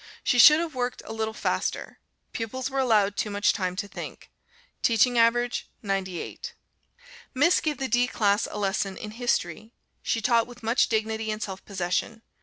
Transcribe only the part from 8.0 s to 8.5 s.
class